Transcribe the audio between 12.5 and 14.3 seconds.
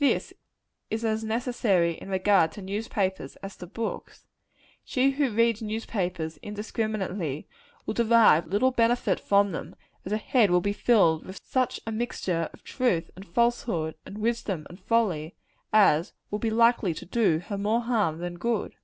of truth and falsehood, and